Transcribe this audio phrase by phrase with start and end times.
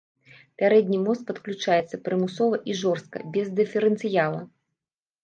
[0.59, 4.41] Пярэдні мост падключаецца прымусова і жорстка, без дыферэнцыяла.